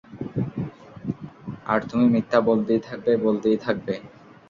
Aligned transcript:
আর 1.65 1.79
তুমি 1.89 2.05
মিথ্যা 2.13 2.39
বলতেই 2.49 2.81
থাকবে, 2.87 3.11
বলতেই 3.25 3.57
থাকবে। 3.65 3.93